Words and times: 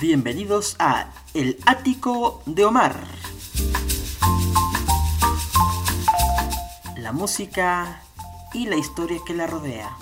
Bienvenidos 0.00 0.76
a 0.78 1.10
El 1.34 1.58
Ático 1.66 2.42
de 2.46 2.64
Omar. 2.64 3.04
La 6.96 7.12
música 7.12 8.00
y 8.54 8.64
la 8.64 8.76
historia 8.76 9.20
que 9.26 9.34
la 9.34 9.46
rodea. 9.46 9.94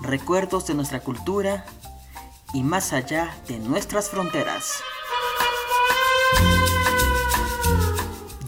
Recuerdos 0.00 0.66
de 0.68 0.72
nuestra 0.72 1.00
cultura 1.00 1.66
y 2.54 2.62
más 2.62 2.94
allá 2.94 3.36
de 3.46 3.58
nuestras 3.58 4.08
fronteras. 4.08 4.82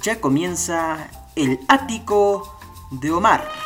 Ya 0.01 0.23
comienza 0.23 1.11
El 1.35 1.61
Ático 1.69 2.59
de 2.93 3.11
Omar. 3.11 3.66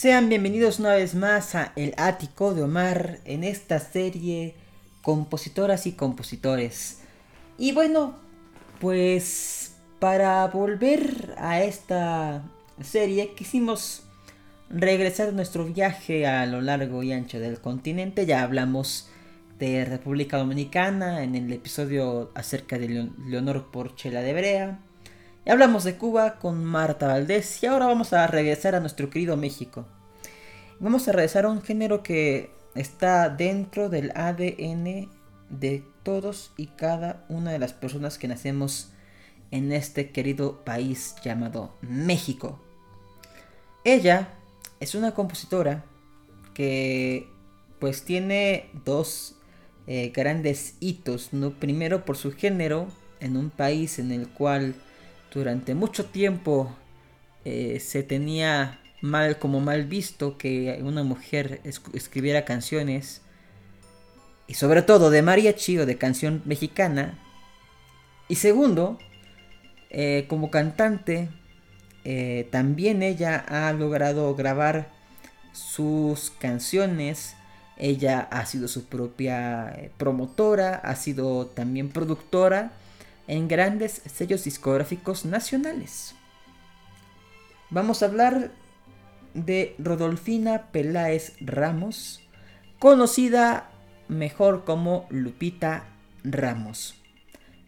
Sean 0.00 0.28
bienvenidos 0.28 0.78
una 0.78 0.94
vez 0.94 1.16
más 1.16 1.56
a 1.56 1.72
El 1.74 1.92
Ático 1.96 2.54
de 2.54 2.62
Omar 2.62 3.18
en 3.24 3.42
esta 3.42 3.80
serie 3.80 4.54
Compositoras 5.02 5.88
y 5.88 5.92
Compositores. 5.94 7.00
Y 7.58 7.72
bueno, 7.72 8.16
pues 8.80 9.74
para 9.98 10.46
volver 10.46 11.34
a 11.36 11.64
esta 11.64 12.44
serie 12.80 13.34
quisimos 13.34 14.04
regresar 14.70 15.30
a 15.30 15.32
nuestro 15.32 15.64
viaje 15.64 16.28
a 16.28 16.46
lo 16.46 16.60
largo 16.60 17.02
y 17.02 17.10
ancho 17.10 17.40
del 17.40 17.60
continente. 17.60 18.24
Ya 18.24 18.44
hablamos 18.44 19.08
de 19.58 19.84
República 19.84 20.38
Dominicana 20.38 21.24
en 21.24 21.34
el 21.34 21.52
episodio 21.52 22.30
acerca 22.36 22.78
de 22.78 23.10
Leonor 23.26 23.72
Porchela 23.72 24.20
de 24.20 24.32
Brea. 24.32 24.78
Hablamos 25.48 25.84
de 25.84 25.96
Cuba 25.96 26.38
con 26.38 26.62
Marta 26.62 27.06
Valdés 27.06 27.62
y 27.62 27.66
ahora 27.66 27.86
vamos 27.86 28.12
a 28.12 28.26
regresar 28.26 28.74
a 28.74 28.80
nuestro 28.80 29.08
querido 29.08 29.34
México. 29.38 29.86
Vamos 30.78 31.08
a 31.08 31.12
regresar 31.12 31.46
a 31.46 31.48
un 31.48 31.62
género 31.62 32.02
que 32.02 32.50
está 32.74 33.30
dentro 33.30 33.88
del 33.88 34.12
ADN 34.14 35.08
de 35.48 35.82
todos 36.02 36.52
y 36.58 36.66
cada 36.66 37.24
una 37.30 37.50
de 37.50 37.58
las 37.58 37.72
personas 37.72 38.18
que 38.18 38.28
nacemos 38.28 38.90
en 39.50 39.72
este 39.72 40.10
querido 40.10 40.62
país 40.66 41.14
llamado 41.24 41.72
México. 41.80 42.60
Ella 43.84 44.28
es 44.80 44.94
una 44.94 45.14
compositora 45.14 45.82
que 46.52 47.26
pues 47.78 48.02
tiene 48.04 48.68
dos 48.84 49.36
eh, 49.86 50.12
grandes 50.14 50.74
hitos. 50.80 51.32
¿no? 51.32 51.52
Primero 51.52 52.04
por 52.04 52.18
su 52.18 52.32
género 52.32 52.88
en 53.20 53.38
un 53.38 53.48
país 53.48 53.98
en 53.98 54.12
el 54.12 54.28
cual 54.28 54.74
durante 55.32 55.74
mucho 55.74 56.06
tiempo 56.06 56.74
eh, 57.44 57.80
se 57.80 58.02
tenía 58.02 58.80
mal 59.00 59.38
como 59.38 59.60
mal 59.60 59.84
visto 59.84 60.38
que 60.38 60.80
una 60.82 61.04
mujer 61.04 61.60
escribiera 61.64 62.44
canciones 62.44 63.22
y 64.46 64.54
sobre 64.54 64.82
todo 64.82 65.10
de 65.10 65.22
mariachi 65.22 65.78
o 65.78 65.86
de 65.86 65.98
canción 65.98 66.42
mexicana. 66.44 67.18
Y 68.28 68.36
segundo 68.36 68.98
eh, 69.90 70.26
como 70.28 70.50
cantante 70.50 71.28
eh, 72.04 72.48
también 72.50 73.02
ella 73.02 73.36
ha 73.36 73.72
logrado 73.72 74.34
grabar 74.34 74.90
sus 75.52 76.30
canciones. 76.38 77.36
Ella 77.76 78.20
ha 78.30 78.44
sido 78.46 78.66
su 78.66 78.86
propia 78.86 79.90
promotora 79.98 80.74
ha 80.74 80.96
sido 80.96 81.46
también 81.46 81.90
productora 81.90 82.72
en 83.28 83.46
grandes 83.46 84.02
sellos 84.12 84.44
discográficos 84.44 85.24
nacionales. 85.24 86.14
Vamos 87.70 88.02
a 88.02 88.06
hablar 88.06 88.50
de 89.34 89.76
Rodolfina 89.78 90.70
Peláez 90.72 91.34
Ramos, 91.40 92.20
conocida 92.78 93.70
mejor 94.08 94.64
como 94.64 95.06
Lupita 95.10 95.84
Ramos. 96.24 96.94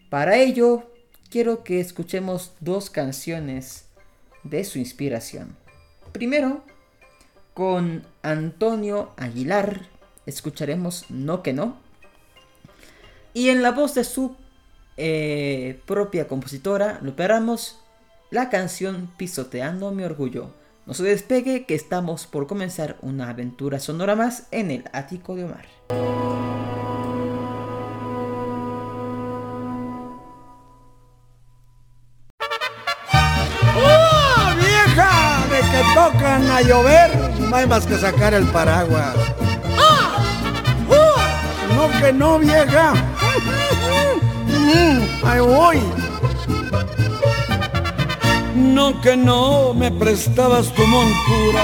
Para 0.09 0.37
ello, 0.37 0.91
quiero 1.29 1.63
que 1.63 1.79
escuchemos 1.79 2.53
dos 2.59 2.89
canciones 2.89 3.85
de 4.43 4.63
su 4.63 4.79
inspiración. 4.79 5.55
Primero, 6.11 6.65
con 7.53 8.05
Antonio 8.23 9.13
Aguilar, 9.17 9.87
escucharemos 10.25 11.05
No 11.09 11.43
que 11.43 11.53
no. 11.53 11.77
Y 13.33 13.49
en 13.49 13.61
la 13.61 13.71
voz 13.71 13.93
de 13.93 14.03
su 14.03 14.35
eh, 15.03 15.81
propia 15.87 16.27
compositora, 16.27 16.99
lo 17.01 17.15
Ramos, 17.17 17.79
la 18.29 18.49
canción 18.49 19.09
Pisoteando 19.17 19.91
mi 19.91 20.03
orgullo. 20.03 20.51
No 20.85 20.93
se 20.93 21.03
despegue 21.03 21.65
que 21.65 21.73
estamos 21.73 22.27
por 22.27 22.45
comenzar 22.45 22.97
una 23.01 23.29
aventura 23.29 23.79
sonora 23.79 24.15
más 24.15 24.47
en 24.51 24.69
el 24.69 24.83
ático 24.93 25.35
de 25.35 25.45
Omar. 25.45 25.65
¡Oh, 33.75 34.55
vieja! 34.55 35.45
De 35.49 35.61
que 35.61 35.83
tocan 35.95 36.47
a 36.47 36.61
llover, 36.61 37.09
no 37.39 37.55
hay 37.55 37.65
más 37.65 37.87
que 37.87 37.97
sacar 37.97 38.35
el 38.35 38.45
paraguas. 38.51 39.15
¡Ah! 39.79 40.23
¡Oh! 40.89 41.75
No 41.75 41.99
que 41.99 42.13
no, 42.13 42.37
vieja. 42.37 43.10
No 48.55 49.01
que 49.01 49.15
no 49.15 49.73
me 49.73 49.91
prestabas 49.91 50.73
tu 50.73 50.83
montura, 50.85 51.63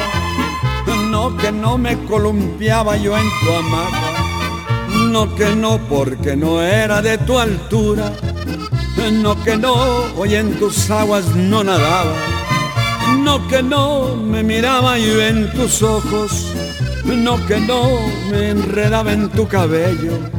no 1.09 1.35
que 1.37 1.51
no 1.51 1.77
me 1.77 1.97
columpiaba 2.05 2.97
yo 2.97 3.17
en 3.17 3.27
tu 3.41 3.53
hamaca, 3.53 4.11
no 5.11 5.35
que 5.35 5.55
no 5.55 5.77
porque 5.89 6.35
no 6.35 6.61
era 6.61 7.01
de 7.01 7.17
tu 7.19 7.37
altura, 7.37 8.11
no 9.11 9.41
que 9.43 9.57
no 9.57 9.73
hoy 10.17 10.35
en 10.35 10.57
tus 10.59 10.89
aguas 10.89 11.25
no 11.35 11.63
nadaba, 11.63 12.15
no 13.19 13.47
que 13.47 13.61
no 13.61 14.15
me 14.15 14.43
miraba 14.43 14.97
yo 14.97 15.21
en 15.21 15.51
tus 15.53 15.81
ojos, 15.81 16.53
no 17.05 17.45
que 17.45 17.59
no 17.59 17.99
me 18.31 18.49
enredaba 18.49 19.13
en 19.13 19.29
tu 19.29 19.47
cabello 19.47 20.36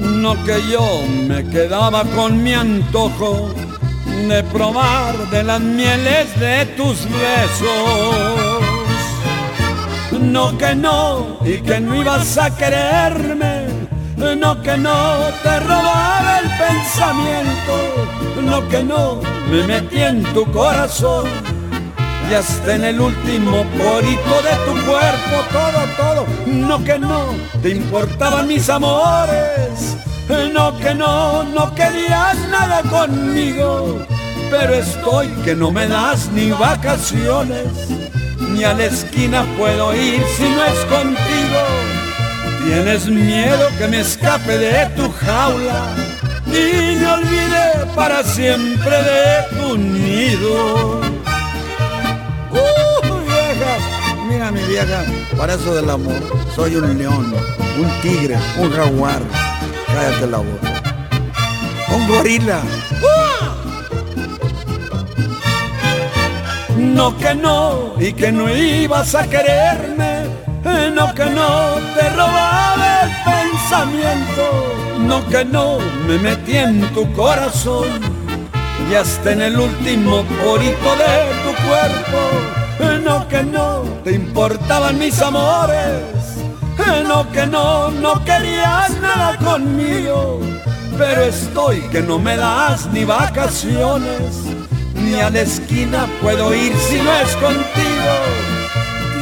no 0.00 0.34
que 0.44 0.60
yo 0.70 1.02
me 1.28 1.48
quedaba 1.48 2.04
con 2.04 2.42
mi 2.42 2.54
antojo 2.54 3.50
de 4.28 4.42
probar 4.44 5.16
de 5.30 5.42
las 5.42 5.60
mieles 5.60 6.38
de 6.38 6.66
tus 6.76 7.04
besos. 7.04 8.62
No 10.20 10.56
que 10.58 10.74
no, 10.74 11.38
y 11.44 11.58
que 11.58 11.80
no 11.80 11.94
ibas 11.96 12.36
a 12.38 12.54
quererme, 12.54 13.66
no 14.16 14.62
que 14.62 14.76
no 14.76 15.16
te 15.42 15.60
robaba 15.60 16.40
el 16.40 16.50
pensamiento, 16.50 18.42
no 18.42 18.68
que 18.68 18.82
no 18.82 19.20
me 19.50 19.64
metí 19.66 20.00
en 20.02 20.22
tu 20.34 20.44
corazón 20.52 21.49
y 22.30 22.34
hasta 22.34 22.76
en 22.76 22.84
el 22.84 23.00
último 23.00 23.64
porito 23.76 24.42
de 24.42 24.54
tu 24.64 24.86
cuerpo, 24.86 25.44
todo, 25.50 25.80
todo, 25.96 26.26
no 26.46 26.84
que 26.84 26.98
no 26.98 27.34
te 27.60 27.70
importaban 27.70 28.46
mis 28.46 28.68
amores, 28.68 29.96
no 30.52 30.78
que 30.78 30.94
no, 30.94 31.42
no 31.42 31.74
querías 31.74 32.36
nada 32.48 32.82
conmigo, 32.82 34.06
pero 34.48 34.74
estoy 34.74 35.28
que 35.44 35.56
no 35.56 35.72
me 35.72 35.88
das 35.88 36.28
ni 36.32 36.52
vacaciones, 36.52 37.66
ni 38.50 38.62
a 38.62 38.74
la 38.74 38.84
esquina 38.84 39.44
puedo 39.58 39.94
ir 39.94 40.22
si 40.36 40.44
no 40.44 40.64
es 40.64 40.84
contigo. 40.84 42.00
Tienes 42.64 43.06
miedo 43.06 43.68
que 43.78 43.88
me 43.88 44.00
escape 44.00 44.58
de 44.58 44.86
tu 44.94 45.10
jaula. 45.10 45.94
Y 46.46 46.96
me 46.96 47.06
olvide 47.06 47.86
para 47.94 48.22
siempre 48.22 49.02
de 49.02 49.56
tu 49.56 49.78
nido. 49.78 50.99
Mi 54.52 54.62
vieja, 54.62 55.04
para 55.36 55.54
eso 55.54 55.76
del 55.76 55.88
amor, 55.88 56.20
soy 56.56 56.74
un 56.74 56.98
león, 56.98 57.32
un 57.78 58.00
tigre, 58.02 58.36
un 58.58 58.72
jaguar. 58.72 59.22
Cállate 59.86 60.26
la 60.26 60.38
boca. 60.38 60.82
Un 61.94 62.08
gorila. 62.08 62.60
No 66.76 67.16
que 67.16 67.34
no, 67.34 67.94
y 68.00 68.12
que 68.12 68.32
no 68.32 68.52
ibas 68.52 69.14
a 69.14 69.28
quererme. 69.28 70.24
No 70.96 71.14
que 71.14 71.26
no 71.26 71.74
te 71.94 72.10
robaba 72.10 73.02
el 73.02 73.10
pensamiento. 73.24 74.74
No 74.98 75.24
que 75.28 75.44
no 75.44 75.78
me 76.08 76.18
metí 76.18 76.56
en 76.56 76.92
tu 76.92 77.10
corazón. 77.12 78.00
Y 78.90 78.94
hasta 78.96 79.30
en 79.30 79.42
el 79.42 79.60
último 79.60 80.24
porito 80.42 80.96
de 80.96 81.14
tu 81.44 81.68
cuerpo. 81.68 82.59
No 83.04 83.28
que 83.28 83.42
no 83.42 83.82
te 84.04 84.12
importaban 84.12 84.98
mis 84.98 85.20
amores. 85.20 86.02
No 87.06 87.30
que 87.30 87.46
no, 87.46 87.90
no 87.90 88.24
querías 88.24 88.98
nada 89.00 89.36
conmigo. 89.36 90.40
Pero 90.96 91.22
estoy 91.22 91.80
que 91.92 92.00
no 92.00 92.18
me 92.18 92.36
das 92.36 92.86
ni 92.92 93.04
vacaciones 93.04 94.50
ni 95.02 95.14
a 95.20 95.30
la 95.30 95.40
esquina 95.40 96.06
puedo 96.20 96.54
ir 96.54 96.72
si 96.76 96.96
no 96.96 97.12
es 97.14 97.34
contigo. 97.36 98.14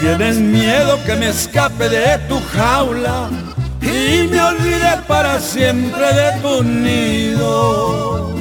Tienes 0.01 0.37
miedo 0.39 0.99
que 1.05 1.17
me 1.17 1.29
escape 1.29 1.89
de 1.89 2.19
tu 2.29 2.41
jaula 2.53 3.29
y 3.81 4.29
me 4.29 4.41
olvide 4.41 4.97
para 5.07 5.41
siempre 5.41 6.07
de 6.13 6.41
tu 6.41 6.63
nido. 6.63 8.35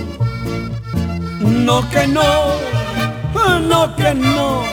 No 1.41 1.89
que 1.89 2.07
no, 2.07 2.23
no 3.61 3.95
que 3.95 4.13
no, 4.13 4.63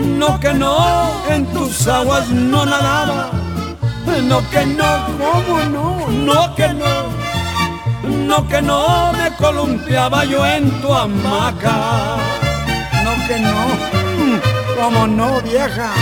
no 0.00 0.38
que 0.40 0.52
no, 0.52 1.10
en 1.28 1.46
tus 1.52 1.86
aguas 1.86 2.28
no 2.28 2.64
nadaba. 2.64 3.30
No 4.24 4.42
que 4.50 4.66
no, 4.66 5.06
¿cómo 5.18 5.60
no? 5.70 6.08
No 6.08 6.54
que 6.54 6.68
no 6.74 7.30
no 8.30 8.46
que 8.48 8.62
no 8.62 9.12
me 9.12 9.34
columpiaba 9.36 10.24
yo 10.24 10.46
en 10.46 10.70
tu 10.80 10.94
hamaca. 10.94 12.16
No 13.04 13.26
que 13.26 13.40
no, 13.40 14.80
como 14.80 15.06
no, 15.06 15.40
vieja. 15.40 15.92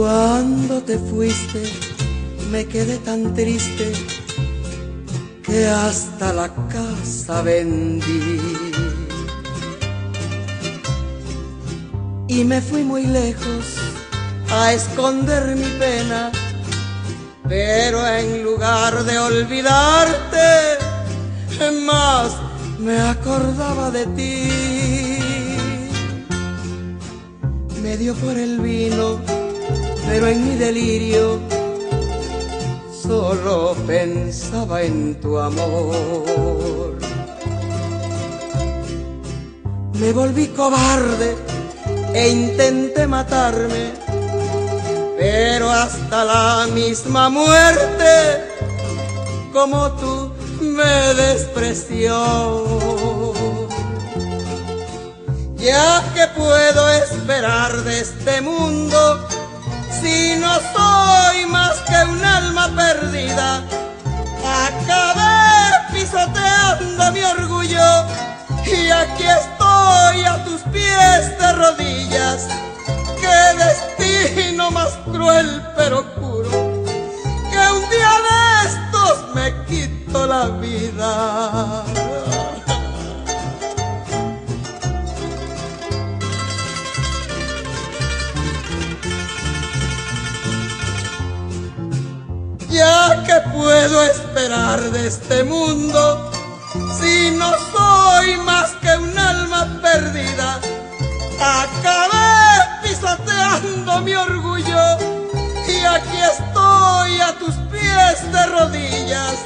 Cuando 0.00 0.80
te 0.80 0.96
fuiste, 0.96 1.60
me 2.52 2.64
quedé 2.66 2.98
tan 2.98 3.34
triste 3.34 3.92
que 5.42 5.66
hasta 5.66 6.32
la 6.32 6.48
casa 6.68 7.42
vendí. 7.42 8.38
Y 12.28 12.44
me 12.44 12.60
fui 12.60 12.84
muy 12.84 13.06
lejos 13.06 13.64
a 14.52 14.72
esconder 14.72 15.56
mi 15.56 15.70
pena, 15.80 16.30
pero 17.48 18.06
en 18.06 18.44
lugar 18.44 19.02
de 19.02 19.18
olvidarte, 19.18 20.78
más 21.84 22.36
me 22.78 23.00
acordaba 23.00 23.90
de 23.90 24.06
ti. 24.18 25.18
Me 27.82 27.96
dio 27.96 28.14
por 28.14 28.38
el 28.38 28.60
vino, 28.60 29.37
pero 30.08 30.26
en 30.26 30.48
mi 30.48 30.56
delirio 30.56 31.38
solo 32.90 33.76
pensaba 33.86 34.82
en 34.82 35.20
tu 35.20 35.38
amor. 35.38 36.96
Me 40.00 40.12
volví 40.12 40.46
cobarde 40.48 41.36
e 42.14 42.28
intenté 42.28 43.06
matarme, 43.06 43.92
pero 45.18 45.70
hasta 45.70 46.24
la 46.24 46.66
misma 46.72 47.28
muerte, 47.28 48.12
como 49.52 49.92
tú, 49.92 50.32
me 50.60 51.14
despreció. 51.14 52.14
Ya 55.56 56.02
que 56.14 56.26
puedo 56.38 56.88
esperar 56.90 57.72
de 57.84 58.00
este 58.00 58.40
mundo, 58.40 59.27
y 67.70 68.90
aquí 68.90 69.24
estoy 69.24 70.24
a 70.24 70.42
tus 70.44 70.62
pies 70.72 71.38
de 71.38 71.52
rodillas. 71.52 72.48
Qué 73.20 73.38
destino 73.58 74.70
más 74.70 74.96
cruel 75.12 75.62
pero 75.76 76.02
puro, 76.14 76.50
que 76.50 77.58
un 77.76 77.90
día 77.90 78.14
de 78.28 78.68
estos 78.68 79.34
me 79.34 79.64
quito 79.66 80.26
la 80.26 80.46
vida. 80.46 81.84
ya 92.70 93.24
que 93.24 93.50
puedo 93.50 94.04
esperar 94.04 94.80
de 94.92 95.08
este 95.08 95.42
mundo 95.42 96.27
si 97.08 97.30
no 97.30 97.50
soy 97.72 98.36
más 98.44 98.70
que 98.82 98.96
un 98.96 99.18
alma 99.18 99.66
perdida? 99.80 100.60
Acabé 101.40 102.28
pisoteando 102.82 104.00
mi 104.02 104.14
orgullo 104.14 104.82
y 105.68 105.84
aquí 105.84 106.18
estoy 106.34 107.20
a 107.20 107.38
tus 107.38 107.54
pies 107.72 108.32
de 108.32 108.46
rodillas. 108.46 109.36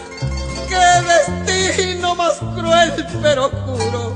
Qué 0.70 0.86
destino 1.12 2.14
más 2.14 2.36
cruel 2.56 2.90
pero 3.22 3.50
puro 3.50 4.14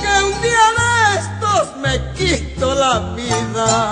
que 0.00 0.12
un 0.28 0.34
día 0.42 0.66
de 0.80 0.92
estos 1.20 1.76
me 1.84 1.94
quito 2.14 2.74
la 2.74 2.98
vida. 3.14 3.85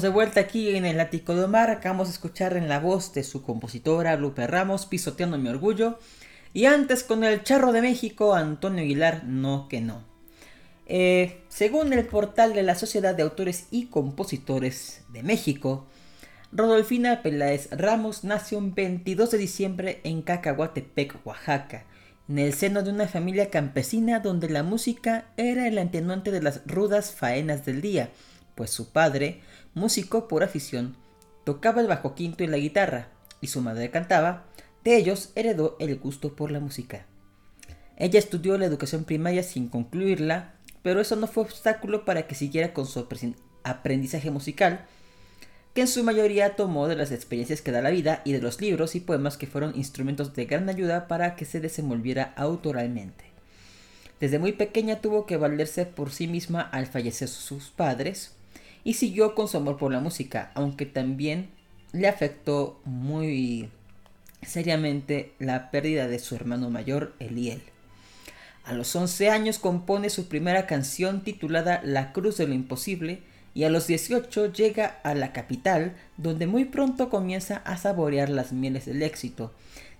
De 0.00 0.08
vuelta 0.08 0.40
aquí 0.40 0.74
en 0.76 0.86
el 0.86 0.98
Ático 0.98 1.34
de 1.34 1.44
Omar. 1.44 1.68
Acabamos 1.68 2.08
de 2.08 2.14
escuchar 2.14 2.56
en 2.56 2.68
la 2.68 2.80
voz 2.80 3.12
de 3.12 3.22
su 3.22 3.42
compositora 3.42 4.16
Lupe 4.16 4.46
Ramos, 4.46 4.86
pisoteando 4.86 5.36
mi 5.36 5.50
orgullo. 5.50 5.98
Y 6.54 6.64
antes 6.64 7.04
con 7.04 7.22
el 7.22 7.42
charro 7.42 7.70
de 7.72 7.82
México, 7.82 8.34
Antonio 8.34 8.82
Aguilar, 8.82 9.24
no 9.24 9.68
que 9.68 9.82
no. 9.82 10.02
Eh, 10.86 11.42
según 11.48 11.92
el 11.92 12.06
portal 12.06 12.54
de 12.54 12.62
la 12.62 12.76
Sociedad 12.76 13.14
de 13.14 13.24
Autores 13.24 13.66
y 13.70 13.86
Compositores 13.86 15.02
de 15.12 15.22
México, 15.22 15.86
Rodolfina 16.50 17.20
Peláez 17.22 17.68
Ramos 17.70 18.24
nació 18.24 18.56
un 18.56 18.74
22 18.74 19.30
de 19.30 19.38
diciembre 19.38 20.00
en 20.04 20.22
Cacahuatepec, 20.22 21.26
Oaxaca, 21.26 21.84
en 22.26 22.38
el 22.38 22.54
seno 22.54 22.82
de 22.82 22.90
una 22.90 23.06
familia 23.06 23.50
campesina 23.50 24.20
donde 24.20 24.48
la 24.48 24.62
música 24.62 25.26
era 25.36 25.68
el 25.68 25.76
atenuante 25.76 26.30
de 26.30 26.40
las 26.40 26.62
rudas 26.66 27.12
faenas 27.12 27.66
del 27.66 27.82
día, 27.82 28.08
pues 28.54 28.70
su 28.70 28.90
padre, 28.92 29.42
músico 29.74 30.28
por 30.28 30.42
afición, 30.42 30.96
tocaba 31.44 31.80
el 31.80 31.86
bajo 31.86 32.14
quinto 32.14 32.44
y 32.44 32.46
la 32.46 32.56
guitarra, 32.56 33.08
y 33.40 33.46
su 33.46 33.60
madre 33.60 33.90
cantaba, 33.90 34.44
de 34.84 34.96
ellos 34.96 35.30
heredó 35.34 35.76
el 35.78 35.98
gusto 35.98 36.34
por 36.34 36.50
la 36.50 36.60
música. 36.60 37.06
Ella 37.96 38.18
estudió 38.18 38.56
la 38.56 38.64
educación 38.64 39.04
primaria 39.04 39.42
sin 39.42 39.68
concluirla, 39.68 40.54
pero 40.82 41.00
eso 41.00 41.16
no 41.16 41.26
fue 41.26 41.44
obstáculo 41.44 42.04
para 42.04 42.26
que 42.26 42.34
siguiera 42.34 42.72
con 42.72 42.86
su 42.86 43.06
aprendizaje 43.62 44.30
musical, 44.30 44.86
que 45.74 45.82
en 45.82 45.88
su 45.88 46.02
mayoría 46.02 46.56
tomó 46.56 46.88
de 46.88 46.96
las 46.96 47.12
experiencias 47.12 47.62
que 47.62 47.70
da 47.70 47.82
la 47.82 47.90
vida 47.90 48.22
y 48.24 48.32
de 48.32 48.40
los 48.40 48.60
libros 48.60 48.94
y 48.94 49.00
poemas 49.00 49.36
que 49.36 49.46
fueron 49.46 49.76
instrumentos 49.76 50.34
de 50.34 50.46
gran 50.46 50.68
ayuda 50.68 51.06
para 51.06 51.36
que 51.36 51.44
se 51.44 51.60
desenvolviera 51.60 52.32
autoralmente. 52.36 53.24
Desde 54.18 54.38
muy 54.38 54.52
pequeña 54.52 55.00
tuvo 55.00 55.26
que 55.26 55.36
valerse 55.36 55.86
por 55.86 56.10
sí 56.10 56.26
misma 56.26 56.60
al 56.60 56.86
fallecer 56.86 57.28
sus 57.28 57.70
padres, 57.70 58.32
y 58.84 58.94
siguió 58.94 59.34
con 59.34 59.48
su 59.48 59.56
amor 59.56 59.76
por 59.76 59.92
la 59.92 60.00
música, 60.00 60.50
aunque 60.54 60.86
también 60.86 61.50
le 61.92 62.08
afectó 62.08 62.80
muy 62.84 63.68
seriamente 64.42 65.32
la 65.38 65.70
pérdida 65.70 66.08
de 66.08 66.18
su 66.18 66.34
hermano 66.34 66.70
mayor, 66.70 67.14
Eliel. 67.18 67.62
A 68.64 68.72
los 68.72 68.94
11 68.94 69.30
años 69.30 69.58
compone 69.58 70.10
su 70.10 70.28
primera 70.28 70.66
canción 70.66 71.22
titulada 71.22 71.80
La 71.84 72.12
Cruz 72.12 72.36
de 72.36 72.46
lo 72.46 72.54
Imposible 72.54 73.22
y 73.54 73.64
a 73.64 73.70
los 73.70 73.86
18 73.86 74.52
llega 74.52 75.00
a 75.02 75.14
la 75.14 75.32
capital 75.32 75.96
donde 76.16 76.46
muy 76.46 76.66
pronto 76.66 77.10
comienza 77.10 77.56
a 77.64 77.76
saborear 77.76 78.28
las 78.28 78.52
mieles 78.52 78.86
del 78.86 79.02
éxito, 79.02 79.52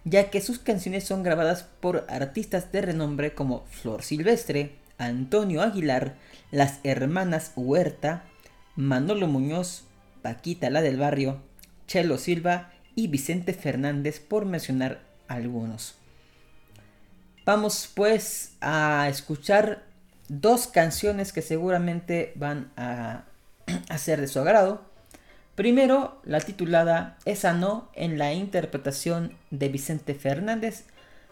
ya 0.05 0.31
que 0.31 0.41
sus 0.41 0.59
canciones 0.59 1.05
son 1.05 1.23
grabadas 1.23 1.65
por 1.81 2.07
artistas 2.09 2.71
de 2.71 2.83
renombre 2.83 3.35
como 3.35 3.65
Flor 3.71 4.03
Silvestre, 4.03 4.77
Antonio 4.99 5.63
Aguilar, 5.63 6.17
las 6.51 6.79
hermanas 6.85 7.53
Huerta, 7.57 8.25
Manolo 8.77 9.27
Muñoz, 9.27 9.85
Paquita 10.23 10.71
la 10.71 10.83
del 10.83 10.97
barrio, 10.97 11.41
Chelo 11.87 12.19
Silva 12.19 12.73
y 12.95 13.09
Vicente 13.09 13.53
Fernández 13.53 14.21
por 14.21 14.45
mencionar 14.45 15.01
algunos. 15.29 15.95
Vamos 17.45 17.91
pues 17.95 18.53
a 18.61 19.09
escuchar 19.09 19.83
dos 20.29 20.69
canciones 20.69 21.33
que 21.33 21.43
seguramente 21.43 22.33
van 22.37 22.71
a, 22.77 23.25
ser 23.99 24.21
de 24.21 24.29
su 24.29 24.39
agrado. 24.39 24.83
Primero, 25.57 26.21
la 26.25 26.41
titulada 26.41 27.19
Esa 27.25 27.53
no 27.53 27.91
en 27.95 28.19
la 28.19 28.33
interpretación 28.33 29.37
de 29.51 29.69
Vicente 29.69 30.15
Fernández, 30.15 30.85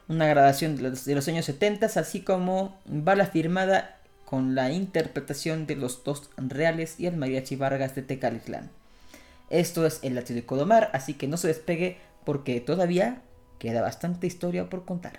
una 0.09 0.27
grabación 0.27 0.77
de 0.77 1.15
los, 1.15 1.29
años 1.29 1.45
70, 1.45 1.87
así 1.87 2.23
como 2.23 2.79
va 2.89 3.15
la 3.15 3.27
firmada 3.27 3.98
con 4.29 4.55
la 4.55 4.71
interpretación 4.71 5.67
de 5.67 5.75
los 5.75 6.05
dos 6.05 6.29
reales 6.37 7.01
y 7.01 7.07
el 7.07 7.17
mariachi 7.17 7.57
Vargas 7.57 7.95
de 7.95 8.03
Tecalitlán. 8.03 8.69
Esto 9.49 9.87
es 9.87 10.01
el 10.03 10.17
latido 10.17 10.39
de 10.39 10.45
Codomar, 10.45 10.91
así 10.93 11.15
que 11.15 11.29
no 11.29 11.39
se 11.39 11.49
despegue 11.49 11.97
porque 12.27 12.61
todavía 12.61 13.23
queda 13.59 13.81
bastante 13.81 14.27
historia 14.27 14.69
por 14.69 14.85
contar. 14.85 15.19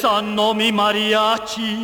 Esa 0.00 0.22
no 0.22 0.54
mi 0.54 0.72
mariachi, 0.72 1.76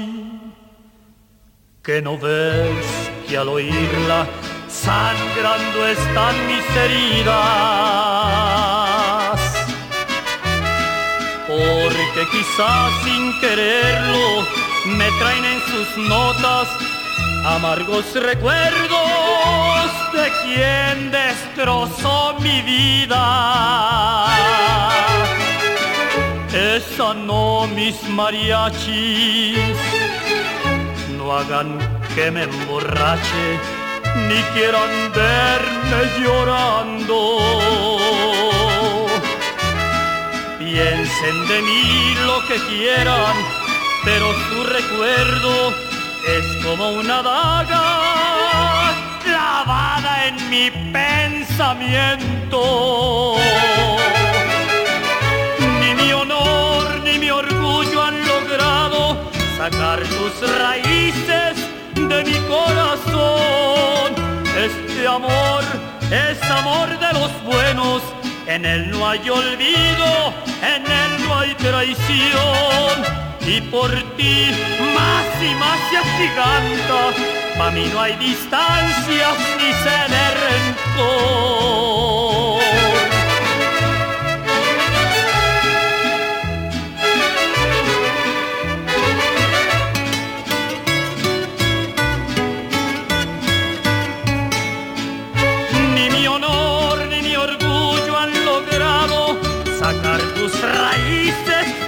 que 1.82 2.00
no 2.00 2.16
ves 2.16 2.87
que 3.28 3.37
al 3.37 3.49
oírla 3.50 4.26
sangrando 4.70 5.87
están 5.87 6.35
mis 6.46 6.64
heridas. 6.82 7.37
Porque 11.46 12.23
quizás 12.32 12.90
sin 13.04 13.38
quererlo 13.38 14.46
me 14.96 15.11
traen 15.18 15.44
en 15.44 15.61
sus 15.70 15.88
notas 16.08 16.68
amargos 17.44 18.14
recuerdos 18.14 19.90
de 20.14 20.32
quien 20.42 21.11
destrozó 21.11 22.35
mi 22.40 22.62
vida. 22.62 23.26
Esa 26.76 27.14
no 27.14 27.66
mis 27.68 27.97
mariachis, 28.11 29.76
no 31.16 31.25
hagan 31.33 31.78
que 32.14 32.30
me 32.30 32.42
emborrache, 32.42 33.47
ni 34.28 34.40
quieran 34.52 34.92
verme 35.14 36.00
llorando. 36.21 37.18
Piensen 40.59 41.37
de 41.49 41.59
mí 41.62 42.14
lo 42.26 42.37
que 42.47 42.56
quieran, 42.68 43.37
pero 44.04 44.26
su 44.47 44.59
recuerdo 44.64 45.52
es 46.37 46.45
como 46.62 46.85
una 46.90 47.23
daga 47.23 47.85
clavada 49.25 50.26
en 50.26 50.37
mi 50.50 50.71
pensamiento. 50.92 52.61
Sacar 59.70 60.00
tus 60.00 60.58
raíces 60.58 61.56
de 61.94 62.25
mi 62.25 62.38
corazón. 62.46 64.14
Este 64.56 65.06
amor 65.06 65.64
es 66.11 66.40
amor 66.50 66.88
de 67.04 67.12
los 67.18 67.32
buenos, 67.44 68.02
en 68.46 68.64
él 68.64 68.90
no 68.90 69.08
hay 69.08 69.28
olvido, 69.28 70.35
en 70.62 70.82
él 70.87 71.26
no 71.26 71.38
hay 71.38 71.54
traición. 71.54 72.94
Y 73.40 73.61
por 73.61 73.90
ti 74.16 74.50
más 74.94 75.26
y 75.42 75.54
más 75.54 75.78
se 75.90 75.96
agiganta, 75.99 77.00
para 77.58 77.70
mí 77.73 77.88
no 77.92 78.00
hay 78.00 78.14
distancias 78.16 79.35
ni 79.58 79.73
se 79.82 79.96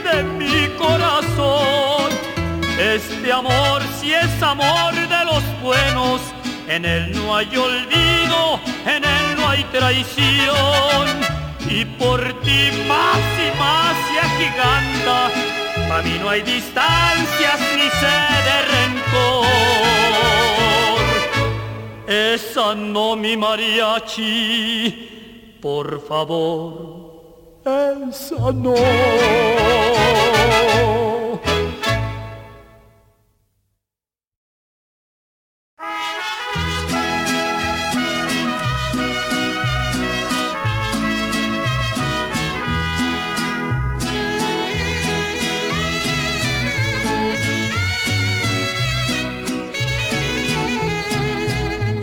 de 0.05 0.23
rencor. 0.23 2.11
Este 2.79 3.33
amor 3.33 3.83
si 4.01 4.13
es 4.13 4.43
amor 4.43 4.95
de 4.95 5.25
los 5.25 5.43
buenos, 5.63 6.21
en 6.69 6.85
él 6.85 7.13
no 7.13 7.37
hay 7.37 7.47
olvido, 7.57 8.61
en 8.87 9.05
él 9.05 9.37
no 9.37 9.49
hay 9.49 9.65
traición. 9.65 11.07
Y 11.69 11.85
por 11.85 12.21
ti 12.43 12.71
más 12.89 13.19
y 13.47 13.51
más 13.59 13.97
se 14.09 14.19
agiganta, 14.21 15.31
para 15.89 16.03
mí 16.03 16.19
no 16.21 16.31
hay 16.31 16.43
distancias 16.43 17.61
ni 17.77 17.89
sed 18.01 18.45
de 18.49 18.63
rencor. 18.75 19.47
Esa 22.09 22.75
no 22.75 23.17
mi 23.17 23.37
mariachi, 23.37 24.27
por 25.61 26.01
favor, 26.07 27.08
esa 27.69 28.53
no. 28.53 28.75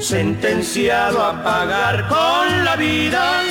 sentenciado 0.06 1.22
a 1.24 1.44
pagar 1.44 2.08
con 2.08 2.64
la 2.64 2.76
vida, 2.76 3.42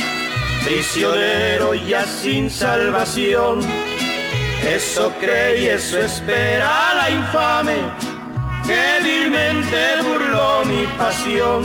prisionero 0.64 1.74
ya 1.74 2.04
sin 2.04 2.50
salvación. 2.50 3.60
Eso 4.66 5.12
cree 5.20 5.62
y 5.62 5.66
eso 5.68 5.98
espera 5.98 6.94
la 6.94 7.10
infame, 7.10 7.76
que 8.66 9.02
vilmente 9.02 10.02
burló 10.02 10.64
mi 10.64 10.86
pasión. 10.98 11.62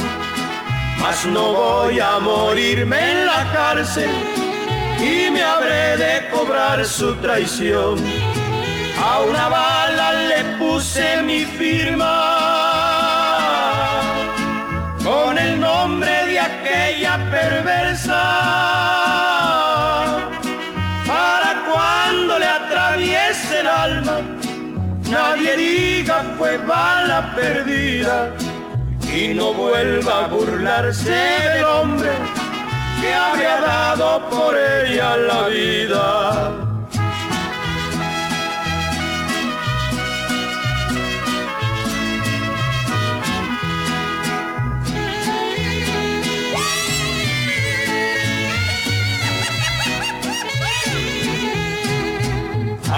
Mas 1.02 1.26
no 1.26 1.54
voy 1.54 2.00
a 2.00 2.20
morirme 2.20 3.12
en 3.12 3.26
la 3.26 3.50
cárcel 3.54 4.10
y 5.00 5.32
me 5.32 5.42
habré 5.42 5.96
de 5.98 6.30
cobrar 6.30 6.86
su 6.86 7.16
traición. 7.16 7.98
A 9.02 9.22
una 9.22 9.48
bala 9.48 10.14
le 10.28 10.44
puse 10.58 11.22
mi 11.22 11.46
firma 11.46 12.39
con 15.30 15.38
el 15.38 15.60
nombre 15.60 16.26
de 16.26 16.40
aquella 16.40 17.20
perversa. 17.30 18.22
Para 21.06 21.52
cuando 21.70 22.40
le 22.40 22.48
atraviese 22.48 23.60
el 23.60 23.68
alma, 23.68 24.22
nadie 25.08 25.56
diga 25.56 26.24
fue 26.36 26.58
bala 26.58 27.32
perdida 27.36 28.32
y 29.14 29.36
no 29.36 29.54
vuelva 29.54 30.26
a 30.26 30.28
burlarse 30.30 31.12
del 31.12 31.64
hombre 31.64 32.10
que 33.00 33.14
había 33.14 33.62
dado 33.62 34.28
por 34.32 34.58
ella 34.58 35.16
la 35.16 35.48
vida. 35.48 36.69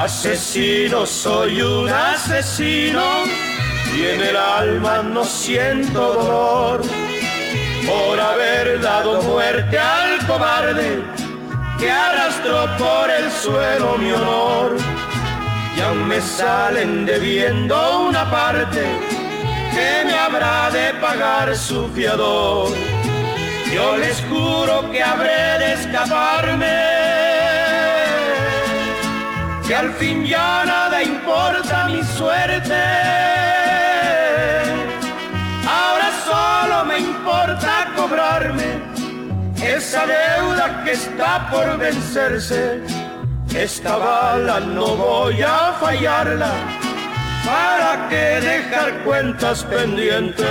Asesino, 0.03 1.05
soy 1.05 1.61
un 1.61 1.87
asesino 1.87 3.03
y 3.95 4.07
en 4.07 4.21
el 4.21 4.35
alma 4.35 5.03
no 5.03 5.23
siento 5.23 6.13
dolor 6.13 6.81
por 7.85 8.19
haber 8.19 8.81
dado 8.81 9.21
muerte 9.21 9.77
al 9.77 10.25
cobarde 10.25 11.03
que 11.77 11.91
arrastró 11.91 12.65
por 12.79 13.11
el 13.11 13.29
suelo 13.31 13.95
mi 13.99 14.11
honor. 14.11 14.75
Y 15.77 15.81
aún 15.81 16.07
me 16.07 16.19
salen 16.19 17.05
debiendo 17.05 18.07
una 18.07 18.27
parte 18.31 18.81
que 19.71 20.03
me 20.03 20.17
habrá 20.17 20.71
de 20.71 20.95
pagar 20.95 21.55
su 21.55 21.87
fiador. 21.89 22.69
Yo 23.71 23.97
les 23.97 24.19
juro 24.21 24.89
que 24.89 25.03
habré 25.03 25.59
de 25.59 25.73
escaparme, 25.73 26.90
que 29.71 29.77
al 29.77 29.93
fin 29.93 30.25
ya 30.25 30.65
nada 30.65 31.01
importa 31.01 31.87
mi 31.87 32.03
suerte. 32.03 32.83
Ahora 35.65 36.09
solo 36.29 36.83
me 36.89 36.99
importa 36.99 37.87
cobrarme 37.95 38.69
esa 39.63 40.01
deuda 40.05 40.83
que 40.83 40.91
está 40.91 41.49
por 41.49 41.77
vencerse. 41.77 42.81
Esta 43.55 43.95
bala 43.95 44.59
no 44.59 44.87
voy 44.95 45.41
a 45.41 45.73
fallarla 45.79 46.51
¿Para 47.45 48.09
qué 48.09 48.41
dejar 48.41 49.03
cuentas 49.05 49.63
pendientes? 49.63 50.47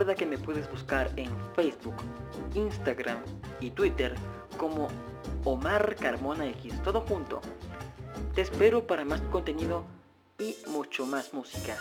Recuerda 0.00 0.18
que 0.18 0.24
me 0.24 0.38
puedes 0.38 0.70
buscar 0.70 1.10
en 1.16 1.30
Facebook, 1.54 1.94
Instagram 2.54 3.18
y 3.60 3.68
Twitter 3.68 4.14
como 4.56 4.88
Omar 5.44 5.94
Carmona 5.94 6.46
X, 6.46 6.72
todo 6.82 7.02
junto. 7.02 7.42
Te 8.34 8.40
espero 8.40 8.86
para 8.86 9.04
más 9.04 9.20
contenido 9.30 9.84
y 10.38 10.56
mucho 10.68 11.04
más 11.04 11.34
música. 11.34 11.76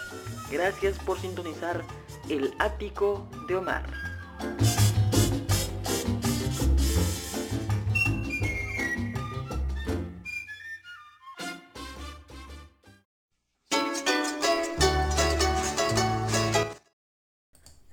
Gracias 0.51 0.99
por 0.99 1.17
sintonizar 1.17 1.81
el 2.27 2.53
ático 2.59 3.25
de 3.47 3.55
Omar. 3.55 3.85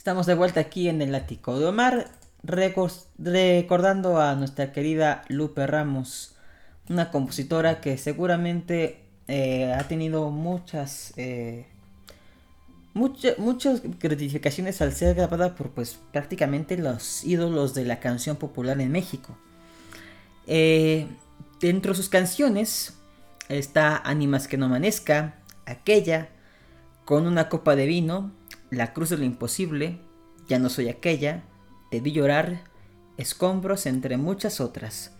Estamos 0.06 0.26
de 0.26 0.36
vuelta 0.36 0.60
aquí 0.60 0.88
en 0.88 1.02
el 1.02 1.12
ático 1.16 1.58
de 1.58 1.66
Omar, 1.66 2.12
recordando 2.44 4.20
a 4.20 4.36
nuestra 4.36 4.70
querida 4.70 5.24
Lupe 5.26 5.66
Ramos, 5.66 6.36
una 6.88 7.10
compositora 7.10 7.80
que 7.80 7.98
seguramente 7.98 9.00
eh, 9.26 9.72
ha 9.72 9.82
tenido 9.88 10.30
muchas, 10.30 11.12
eh, 11.16 11.66
muchas 12.94 13.82
gratificaciones 13.98 14.80
al 14.80 14.92
ser 14.92 15.16
grabada 15.16 15.56
por 15.56 15.70
pues 15.70 15.98
prácticamente 16.12 16.78
los 16.78 17.24
ídolos 17.24 17.74
de 17.74 17.84
la 17.84 17.98
canción 17.98 18.36
popular 18.36 18.80
en 18.80 18.92
México. 18.92 19.36
Eh, 20.46 21.08
dentro 21.60 21.90
de 21.90 21.96
sus 21.96 22.08
canciones 22.08 22.94
está 23.48 23.96
Ánimas 23.96 24.46
que 24.46 24.56
no 24.56 24.66
amanezca, 24.66 25.34
aquella, 25.64 26.28
con 27.04 27.26
una 27.26 27.48
copa 27.48 27.74
de 27.74 27.86
vino, 27.86 28.30
la 28.70 28.92
cruz 28.92 29.10
de 29.10 29.18
lo 29.18 29.24
imposible, 29.24 30.00
Ya 30.48 30.58
no 30.58 30.68
soy 30.68 30.88
aquella, 30.88 31.44
Te 31.90 32.00
vi 32.00 32.12
llorar, 32.12 32.64
Escombros, 33.16 33.86
entre 33.86 34.16
muchas 34.16 34.60
otras. 34.60 35.12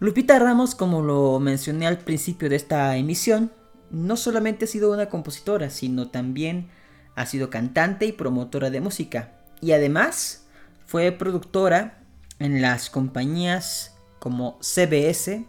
Lupita 0.00 0.38
Ramos, 0.38 0.74
como 0.74 1.02
lo 1.02 1.40
mencioné 1.40 1.86
al 1.86 1.98
principio 1.98 2.48
de 2.48 2.56
esta 2.56 2.96
emisión, 2.96 3.52
no 3.90 4.16
solamente 4.16 4.64
ha 4.64 4.68
sido 4.68 4.92
una 4.92 5.08
compositora, 5.08 5.70
sino 5.70 6.08
también 6.10 6.68
ha 7.14 7.26
sido 7.26 7.50
cantante 7.50 8.06
y 8.06 8.12
promotora 8.12 8.70
de 8.70 8.80
música. 8.80 9.32
Y 9.60 9.72
además 9.72 10.46
fue 10.86 11.12
productora 11.12 12.02
en 12.38 12.60
las 12.60 12.90
compañías 12.90 13.94
como 14.18 14.58
CBS, 14.60 15.46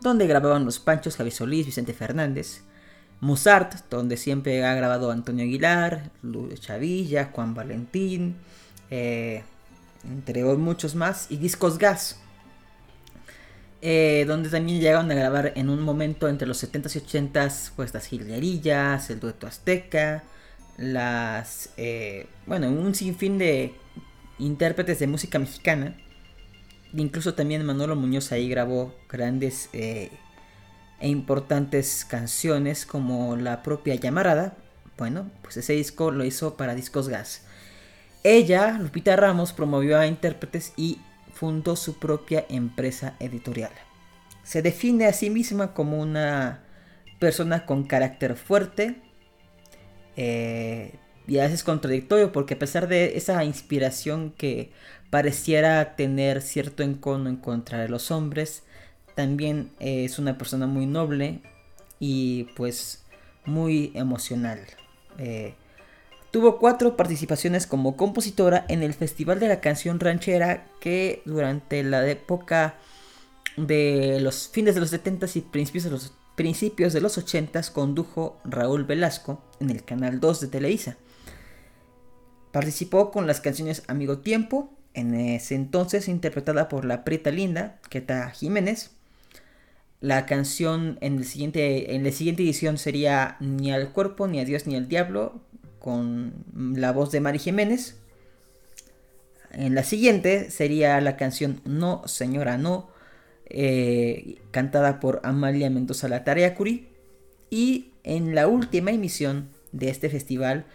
donde 0.00 0.26
grababan 0.26 0.64
los 0.64 0.78
Panchos, 0.78 1.16
Javi 1.16 1.30
Solís, 1.30 1.66
Vicente 1.66 1.94
Fernández, 1.94 2.62
Musart, 3.24 3.88
donde 3.88 4.18
siempre 4.18 4.62
ha 4.66 4.74
grabado 4.74 5.10
Antonio 5.10 5.44
Aguilar, 5.44 6.10
Luis 6.22 6.60
Chavilla, 6.60 7.30
Juan 7.32 7.54
Valentín, 7.54 8.36
eh, 8.90 9.42
entre 10.04 10.44
muchos 10.44 10.94
más, 10.94 11.30
y 11.30 11.38
Discos 11.38 11.78
Gas, 11.78 12.20
eh, 13.80 14.26
donde 14.28 14.50
también 14.50 14.78
llegaron 14.78 15.10
a 15.10 15.14
grabar 15.14 15.54
en 15.56 15.70
un 15.70 15.80
momento 15.80 16.28
entre 16.28 16.46
los 16.46 16.62
70s 16.62 16.96
y 16.96 17.00
80s, 17.00 17.72
pues 17.74 17.94
las 17.94 18.04
Gilderillas, 18.06 19.08
el 19.08 19.20
dueto 19.20 19.46
azteca, 19.46 20.22
las, 20.76 21.70
eh, 21.78 22.26
bueno, 22.44 22.68
un 22.68 22.94
sinfín 22.94 23.38
de 23.38 23.72
intérpretes 24.38 24.98
de 24.98 25.06
música 25.06 25.38
mexicana. 25.38 25.96
Incluso 26.92 27.32
también 27.32 27.64
Manolo 27.64 27.96
Muñoz 27.96 28.32
ahí 28.32 28.50
grabó 28.50 28.94
grandes 29.08 29.70
e 31.00 31.08
importantes 31.08 32.04
canciones 32.04 32.86
como 32.86 33.36
la 33.36 33.62
propia 33.62 33.94
Llamarada. 33.94 34.56
Bueno, 34.96 35.30
pues 35.42 35.56
ese 35.56 35.72
disco 35.72 36.10
lo 36.10 36.24
hizo 36.24 36.56
para 36.56 36.74
Discos 36.74 37.08
Gas. 37.08 37.42
Ella, 38.22 38.78
Lupita 38.78 39.16
Ramos, 39.16 39.52
promovió 39.52 39.98
a 39.98 40.06
intérpretes 40.06 40.72
y 40.76 41.00
fundó 41.32 41.76
su 41.76 41.98
propia 41.98 42.46
empresa 42.48 43.16
editorial. 43.20 43.72
Se 44.44 44.62
define 44.62 45.06
a 45.06 45.12
sí 45.12 45.30
misma 45.30 45.74
como 45.74 46.00
una 46.00 46.62
persona 47.18 47.66
con 47.66 47.84
carácter 47.84 48.36
fuerte 48.36 48.96
eh, 50.16 50.94
y 51.26 51.38
a 51.38 51.44
veces 51.44 51.64
contradictorio 51.64 52.32
porque 52.32 52.54
a 52.54 52.58
pesar 52.58 52.88
de 52.88 53.16
esa 53.16 53.44
inspiración 53.44 54.30
que 54.30 54.72
pareciera 55.10 55.96
tener 55.96 56.42
cierto 56.42 56.82
encono 56.82 57.28
en 57.28 57.36
contra 57.36 57.78
de 57.78 57.88
los 57.88 58.10
hombres, 58.10 58.62
también 59.14 59.70
es 59.80 60.18
una 60.18 60.36
persona 60.38 60.66
muy 60.66 60.86
noble 60.86 61.40
y 62.00 62.44
pues 62.56 63.04
muy 63.44 63.92
emocional. 63.94 64.60
Eh, 65.18 65.54
tuvo 66.30 66.58
cuatro 66.58 66.96
participaciones 66.96 67.66
como 67.66 67.96
compositora 67.96 68.64
en 68.68 68.82
el 68.82 68.94
Festival 68.94 69.40
de 69.40 69.48
la 69.48 69.60
Canción 69.60 70.00
Ranchera 70.00 70.66
que 70.80 71.22
durante 71.24 71.82
la 71.82 72.06
época 72.08 72.76
de 73.56 74.18
los 74.20 74.48
fines 74.48 74.74
de 74.74 74.80
los 74.80 74.90
70 74.90 75.26
y 75.34 75.40
principios 75.42 75.84
de 75.84 75.90
los, 75.90 76.12
principios 76.34 76.92
de 76.92 77.00
los 77.00 77.18
80 77.18 77.62
condujo 77.72 78.40
Raúl 78.44 78.84
Velasco 78.84 79.42
en 79.60 79.70
el 79.70 79.84
Canal 79.84 80.20
2 80.20 80.40
de 80.40 80.48
Televisa. 80.48 80.96
Participó 82.50 83.10
con 83.10 83.26
las 83.26 83.40
canciones 83.40 83.82
Amigo 83.88 84.18
Tiempo, 84.18 84.70
en 84.92 85.14
ese 85.14 85.56
entonces 85.56 86.08
interpretada 86.08 86.68
por 86.68 86.84
la 86.84 87.04
Prieta 87.04 87.30
Linda, 87.30 87.80
Queta 87.90 88.30
Jiménez, 88.30 88.92
la 90.04 90.26
canción 90.26 90.98
en, 91.00 91.24
siguiente, 91.24 91.94
en 91.94 92.04
la 92.04 92.12
siguiente 92.12 92.42
edición 92.42 92.76
sería 92.76 93.38
Ni 93.40 93.72
al 93.72 93.90
cuerpo, 93.90 94.26
ni 94.26 94.38
a 94.38 94.44
Dios, 94.44 94.66
ni 94.66 94.76
al 94.76 94.86
diablo, 94.86 95.40
con 95.78 96.44
la 96.54 96.92
voz 96.92 97.10
de 97.10 97.20
Mari 97.20 97.38
Jiménez. 97.38 97.96
En 99.50 99.74
la 99.74 99.82
siguiente 99.82 100.50
sería 100.50 101.00
la 101.00 101.16
canción 101.16 101.62
No, 101.64 102.02
Señora, 102.06 102.58
No, 102.58 102.90
eh, 103.46 104.42
cantada 104.50 105.00
por 105.00 105.22
Amalia 105.24 105.70
Mendoza 105.70 106.06
Latariacuri. 106.06 106.86
Y 107.48 107.92
en 108.02 108.34
la 108.34 108.46
última 108.46 108.90
emisión 108.90 109.48
de 109.72 109.88
este 109.88 110.10
festival 110.10 110.66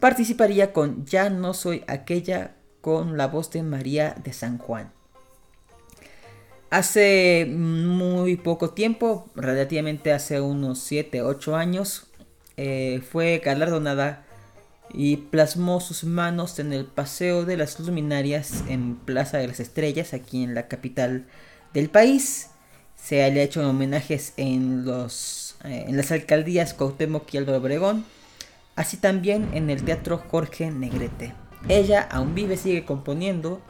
participaría 0.00 0.72
con 0.72 1.04
Ya 1.04 1.28
no 1.28 1.52
soy 1.52 1.84
aquella 1.88 2.54
con 2.80 3.18
la 3.18 3.26
voz 3.26 3.50
de 3.50 3.62
María 3.62 4.16
de 4.24 4.32
San 4.32 4.56
Juan. 4.56 4.97
Hace 6.70 7.46
muy 7.48 8.36
poco 8.36 8.70
tiempo, 8.70 9.30
relativamente 9.34 10.12
hace 10.12 10.42
unos 10.42 10.80
7, 10.80 11.22
8 11.22 11.56
años, 11.56 12.08
eh, 12.58 13.00
fue 13.10 13.40
galardonada 13.42 14.26
y 14.92 15.16
plasmó 15.16 15.80
sus 15.80 16.04
manos 16.04 16.58
en 16.58 16.74
el 16.74 16.84
Paseo 16.84 17.46
de 17.46 17.56
las 17.56 17.80
Luminarias 17.80 18.64
en 18.68 18.96
Plaza 18.96 19.38
de 19.38 19.48
las 19.48 19.60
Estrellas, 19.60 20.12
aquí 20.12 20.42
en 20.44 20.54
la 20.54 20.68
capital 20.68 21.26
del 21.72 21.88
país. 21.88 22.50
Se 22.96 23.30
le 23.30 23.40
ha 23.40 23.44
hecho 23.44 23.66
homenajes 23.66 24.34
en, 24.36 24.84
los, 24.84 25.56
eh, 25.64 25.86
en 25.88 25.96
las 25.96 26.12
alcaldías 26.12 26.74
Cuauhtémoc 26.74 27.32
y 27.32 27.38
Álvaro 27.38 27.58
Obregón, 27.58 28.04
así 28.76 28.98
también 28.98 29.48
en 29.54 29.70
el 29.70 29.84
Teatro 29.84 30.18
Jorge 30.18 30.70
Negrete. 30.70 31.32
Ella 31.68 32.02
aún 32.02 32.34
vive, 32.34 32.58
sigue 32.58 32.84
componiendo. 32.84 33.62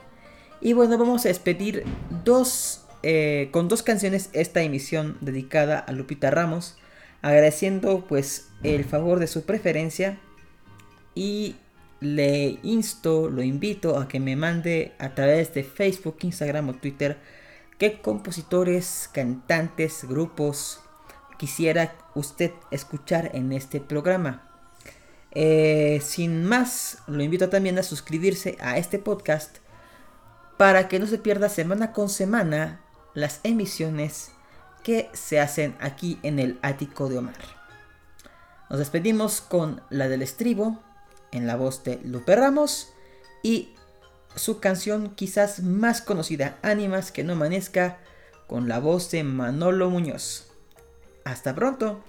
Y 0.60 0.72
bueno, 0.72 0.98
vamos 0.98 1.24
a 1.24 1.28
despedir 1.28 1.84
dos 2.24 2.86
eh, 3.02 3.48
con 3.52 3.68
dos 3.68 3.82
canciones 3.82 4.30
esta 4.32 4.62
emisión 4.62 5.16
dedicada 5.20 5.78
a 5.78 5.92
Lupita 5.92 6.30
Ramos, 6.30 6.76
agradeciendo 7.22 8.06
pues 8.08 8.48
el 8.62 8.84
favor 8.84 9.18
de 9.18 9.26
su 9.26 9.44
preferencia 9.44 10.18
y 11.14 11.56
le 12.00 12.58
insto, 12.62 13.28
lo 13.28 13.42
invito 13.42 13.98
a 13.98 14.08
que 14.08 14.20
me 14.20 14.36
mande 14.36 14.92
a 14.98 15.14
través 15.14 15.52
de 15.54 15.64
Facebook, 15.64 16.18
Instagram 16.20 16.68
o 16.68 16.74
Twitter 16.74 17.18
qué 17.78 18.00
compositores, 18.00 19.08
cantantes, 19.12 20.04
grupos 20.04 20.80
quisiera 21.38 21.94
usted 22.14 22.50
escuchar 22.70 23.30
en 23.34 23.52
este 23.52 23.80
programa. 23.80 24.44
Eh, 25.30 26.00
sin 26.02 26.44
más, 26.44 26.98
lo 27.06 27.22
invito 27.22 27.48
también 27.48 27.78
a 27.78 27.82
suscribirse 27.82 28.56
a 28.60 28.78
este 28.78 28.98
podcast 28.98 29.58
para 30.56 30.88
que 30.88 30.98
no 30.98 31.06
se 31.06 31.18
pierda 31.18 31.48
semana 31.48 31.92
con 31.92 32.08
semana 32.08 32.80
las 33.14 33.40
emisiones 33.42 34.30
que 34.82 35.10
se 35.12 35.40
hacen 35.40 35.76
aquí 35.80 36.18
en 36.22 36.38
el 36.38 36.58
ático 36.62 37.08
de 37.08 37.18
Omar. 37.18 37.34
Nos 38.70 38.78
despedimos 38.78 39.40
con 39.40 39.82
la 39.90 40.08
del 40.08 40.22
estribo 40.22 40.82
en 41.32 41.46
la 41.46 41.56
voz 41.56 41.84
de 41.84 42.00
Lupe 42.04 42.36
Ramos 42.36 42.92
y 43.42 43.74
su 44.34 44.60
canción 44.60 45.14
quizás 45.14 45.62
más 45.62 46.00
conocida, 46.02 46.58
Ánimas 46.62 47.12
que 47.12 47.24
no 47.24 47.32
amanezca, 47.32 47.98
con 48.46 48.68
la 48.68 48.78
voz 48.78 49.10
de 49.10 49.24
Manolo 49.24 49.90
Muñoz. 49.90 50.48
Hasta 51.24 51.54
pronto. 51.54 52.02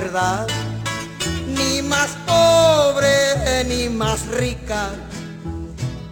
Verdad, 0.00 0.48
ni 1.56 1.80
más 1.80 2.10
pobre 2.26 3.62
ni 3.68 3.88
más 3.88 4.26
rica, 4.26 4.90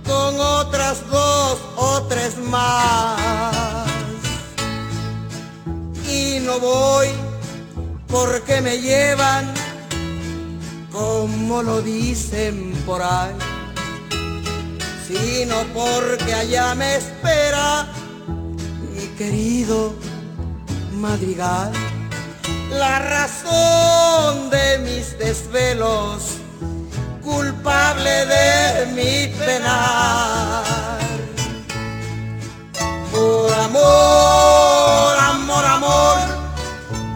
con 0.06 0.38
otras 0.38 0.96
dos 1.10 1.58
o 1.74 2.02
tres 2.02 2.38
más. 2.38 3.88
Y 6.08 6.38
no 6.46 6.60
voy 6.60 7.08
porque 8.06 8.60
me 8.60 8.78
llevan 8.78 9.52
como 10.92 11.62
lo 11.64 11.82
dicen 11.82 12.72
por 12.86 13.02
ahí, 13.02 13.34
sino 15.08 15.56
porque 15.74 16.32
allá 16.32 16.76
me 16.76 16.96
espera 17.02 17.88
mi 18.94 19.06
querido 19.18 19.92
madrigal, 20.92 21.72
la 22.78 22.98
razón 22.98 24.50
de 24.50 24.78
mis 24.78 25.18
desvelos, 25.18 26.38
culpable 27.22 28.26
de 28.26 28.87
mi 28.87 29.28
penar. 29.38 30.62
Por 33.12 33.52
amor, 33.52 35.16
amor, 35.18 35.64
amor 35.64 36.42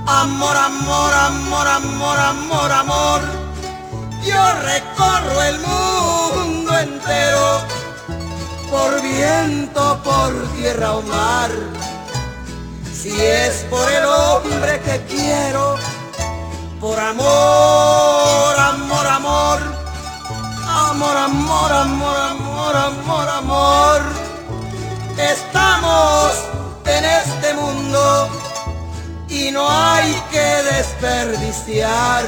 Amor, 0.09 0.57
amor, 0.57 1.13
amor, 1.13 1.67
amor, 1.67 2.19
amor, 2.19 2.73
amor. 2.73 3.21
Yo 4.25 4.41
recorro 4.63 5.43
el 5.43 5.59
mundo 5.59 6.79
entero, 6.79 7.61
por 8.71 9.03
viento, 9.03 10.01
por 10.05 10.33
tierra 10.55 10.95
o 10.95 11.03
mar. 11.03 11.51
Si 12.95 13.21
es 13.21 13.67
por 13.69 13.91
el 13.91 14.05
hombre 14.05 14.46
por 16.97 17.05
amor, 17.05 18.59
amor, 18.59 19.07
amor. 19.07 19.59
Amor, 20.67 21.17
amor, 21.17 21.73
amor, 21.73 22.17
amor, 22.17 22.77
amor, 22.77 23.29
amor. 23.29 24.01
Estamos 25.19 26.33
en 26.87 27.05
este 27.05 27.53
mundo 27.53 28.29
y 29.29 29.51
no 29.51 29.69
hay 29.69 30.11
que 30.31 30.63
desperdiciar 30.75 32.25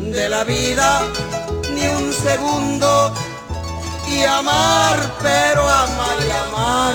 de 0.00 0.28
la 0.30 0.44
vida 0.44 1.02
ni 1.74 1.86
un 1.88 2.10
segundo 2.12 3.12
y 4.08 4.22
amar, 4.24 4.98
pero 5.20 5.68
amar 5.68 6.16
y 6.26 6.30
amar 6.46 6.94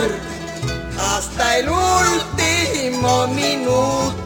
hasta 0.98 1.58
el 1.60 1.70
último 1.70 3.28
minuto. 3.28 4.24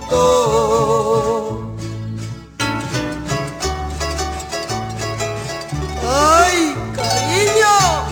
¡Ay, 6.09 6.73
cariño! 6.95 8.07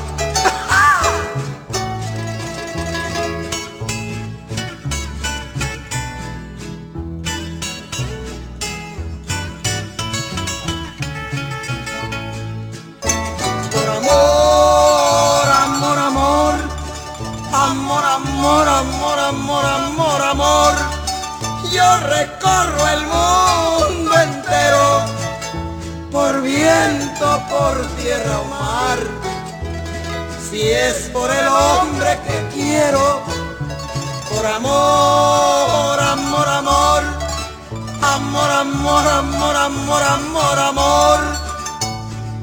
amor, 18.16 18.68
amor, 18.68 19.20
amor, 19.20 19.66
amor, 19.66 20.22
amor. 20.22 20.74
Yo 21.72 21.98
recorro 22.08 22.88
el 22.90 23.02
mundo 23.08 23.45
por 27.76 27.86
tierra 28.02 28.40
o 28.40 28.46
mar. 28.46 29.00
Si 30.50 30.62
es 30.62 31.10
por 31.12 31.30
el 31.30 31.48
hombre 31.48 32.18
que 32.26 32.38
quiero, 32.54 33.22
por 34.30 34.46
amor, 34.46 36.00
amor, 36.00 36.48
amor, 36.48 37.04
amor, 38.02 38.52
amor, 38.52 39.08
amor, 39.08 39.56
amor, 39.56 40.04
amor, 40.04 40.60
amor. 40.60 41.20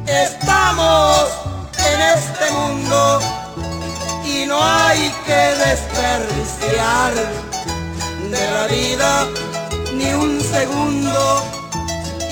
Estamos 0.07 1.29
en 1.79 2.01
este 2.18 2.51
mundo 2.51 3.21
y 4.25 4.47
no 4.47 4.62
hay 4.62 5.11
que 5.27 5.42
desperdiciar 5.66 7.12
de 8.31 8.51
la 8.51 8.66
vida 8.66 9.29
ni 9.95 10.12
un 10.12 10.40
segundo 10.40 11.62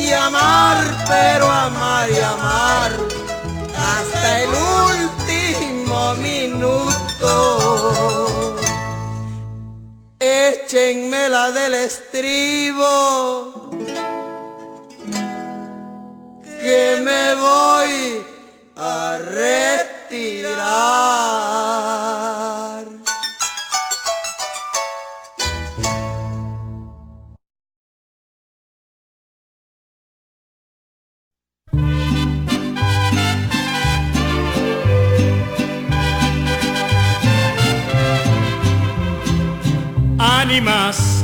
y 0.01 0.13
amar, 0.13 0.77
pero 1.09 1.51
amar 1.51 2.09
y 2.11 2.19
amar 2.19 2.93
hasta 3.77 4.43
el 4.43 4.49
último 4.49 6.15
minuto. 6.15 7.37
Échenme 10.19 11.29
la 11.29 11.51
del 11.51 11.75
estribo, 11.75 13.71
que 16.61 17.01
me 17.03 17.35
voy 17.35 18.25
a 18.77 19.19
retirar. 19.19 21.20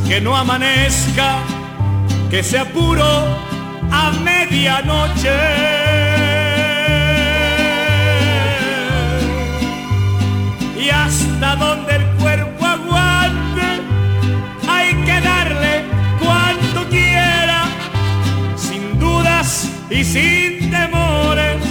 que 0.08 0.20
no 0.20 0.36
amanezca, 0.36 1.38
que 2.30 2.42
sea 2.42 2.64
puro 2.64 3.04
a 3.90 4.12
medianoche. 4.22 5.30
Y 10.78 10.90
hasta 10.90 11.56
donde 11.56 11.96
el 11.96 12.06
cuerpo 12.20 12.64
aguante, 12.64 13.68
hay 14.68 14.94
que 15.04 15.20
darle 15.20 15.84
cuanto 16.20 16.88
quiera, 16.88 17.64
sin 18.56 18.98
dudas 19.00 19.68
y 19.90 20.04
sin 20.04 20.70
temores, 20.70 21.62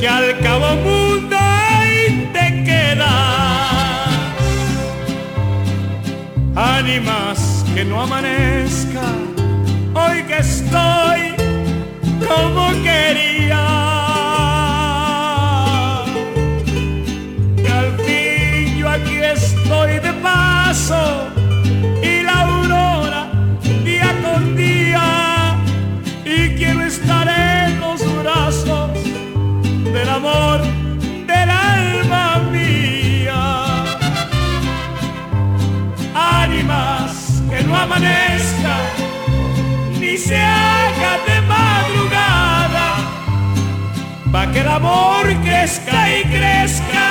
que 0.00 0.08
al 0.08 0.38
cabo 0.40 0.74
mundo 0.76 1.36
ahí 1.38 2.28
te 2.32 2.64
quedas. 2.64 3.34
Ánimas 6.56 7.43
no 7.88 8.02
amanezca, 8.02 9.02
hoy 9.94 10.22
que 10.24 10.38
estoy 10.38 11.34
como 12.26 12.70
quería. 12.82 13.73
Ni 40.00 40.16
se 40.16 40.36
haga 40.36 41.12
de 41.26 41.40
madrugada, 41.54 42.88
pa' 44.32 44.46
que 44.52 44.60
el 44.60 44.68
amor 44.68 45.24
crezca 45.42 45.98
y 46.18 46.22
crezca 46.24 47.08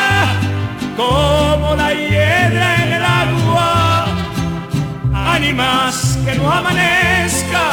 como 0.96 1.76
la 1.76 1.94
hiedra 1.94 2.68
en 2.84 2.94
el 2.94 3.04
agua. 3.04 4.06
Ánimas 5.36 6.20
que 6.26 6.36
no 6.36 6.52
amanezca 6.52 7.66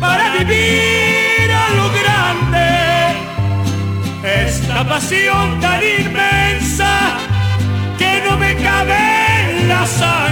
para 0.00 0.24
vivir 0.38 1.48
a 1.64 1.66
lo 1.78 1.86
grande 2.00 2.68
esta 4.46 4.84
pasión 4.84 5.60
tan 5.60 5.80
inmensa 6.00 6.92
que 7.98 8.22
no 8.26 8.36
me 8.36 8.54
cabe 8.56 8.98
en 9.50 9.68
la. 9.68 10.23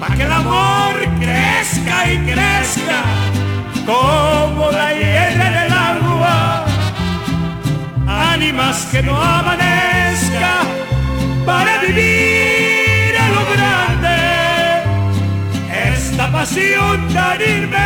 Para 0.00 0.14
que 0.16 0.22
el 0.22 0.32
amor 0.32 0.94
crezca 1.18 2.12
y 2.12 2.18
crezca 2.18 3.02
como 3.86 4.70
la 4.70 4.92
hiedra 4.92 5.46
en 5.48 5.54
el 5.66 5.72
agua. 5.72 6.64
Ánimas 8.06 8.86
que 8.90 9.02
no 9.02 9.16
amanezca 9.20 10.52
para 11.44 11.78
vivir 11.78 13.16
a 13.18 13.28
lo 13.30 13.42
grande 13.54 14.16
esta 15.94 16.30
pasión 16.30 17.08
tan 17.14 17.40
inmensa 17.40 17.85